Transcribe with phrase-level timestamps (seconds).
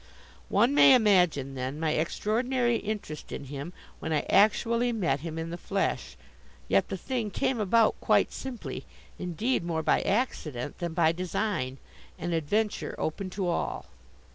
[0.49, 5.51] One may imagine, then, my extraordinary interest in him when I actually met him in
[5.51, 6.17] the flesh.
[6.67, 8.87] Yet the thing came about quite simply,
[9.19, 11.77] indeed more by accident than by design,
[12.17, 13.85] an adventure open to all.